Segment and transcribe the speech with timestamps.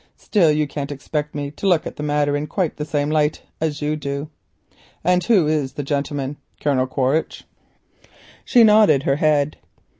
[0.17, 3.43] Still you can't expect me to look at the matter in quite the same light
[3.61, 4.31] as you do.
[5.03, 6.37] And who is the gentleman?
[6.59, 7.43] Colonel Quaritch?"
[8.43, 9.57] She nodded her head.